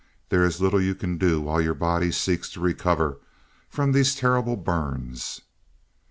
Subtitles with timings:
[0.29, 3.19] There is little you can do while your body seeks to recover
[3.69, 5.41] from these terrible burns."